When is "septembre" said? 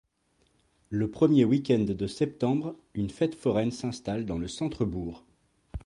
2.07-2.75